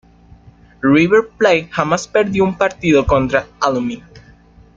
River 0.81 1.29
Plate 1.37 1.69
jamás 1.69 2.07
perdió 2.07 2.43
un 2.43 2.57
partido 2.57 3.05
contra 3.05 3.45
Alumni. 3.59 4.01